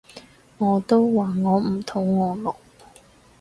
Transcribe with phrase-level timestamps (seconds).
[0.57, 2.55] 我都話我唔肚餓咯